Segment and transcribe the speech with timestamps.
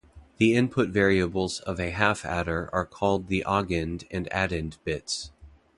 [0.37, 5.29] The input variables of a half adder are called the augend and addend bits.